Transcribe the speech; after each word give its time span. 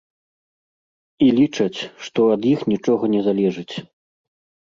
І 1.25 1.25
лічаць, 1.39 1.79
што 2.07 2.19
ад 2.35 2.41
іх 2.53 2.59
нічога 2.73 3.03
не 3.17 3.21
залежыць. 3.27 3.75